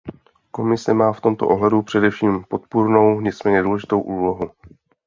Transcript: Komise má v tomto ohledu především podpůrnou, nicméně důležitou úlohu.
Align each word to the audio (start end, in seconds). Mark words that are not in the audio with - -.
Komise 0.51 0.93
má 0.93 1.13
v 1.13 1.21
tomto 1.21 1.47
ohledu 1.47 1.81
především 1.81 2.43
podpůrnou, 2.49 3.21
nicméně 3.21 3.63
důležitou 3.63 4.01
úlohu. 4.01 4.51